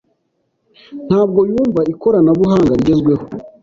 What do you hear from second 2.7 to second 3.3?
rigezweho.